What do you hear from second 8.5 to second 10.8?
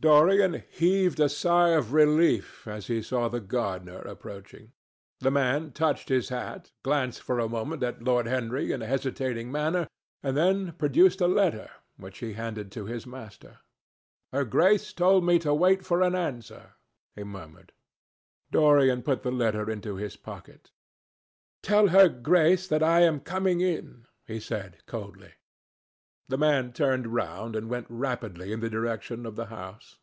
in a hesitating manner, and then